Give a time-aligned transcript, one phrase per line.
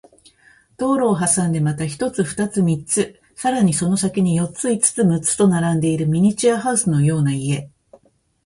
[0.77, 7.69] 道路を挟んでまた一つ、二つ、三つ、さらにその先に四つ、五つ、六つと並んでいるミニチュアハウスのような家